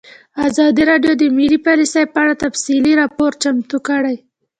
[0.47, 4.15] ازادي راډیو د مالي پالیسي په اړه تفصیلي راپور چمتو کړی.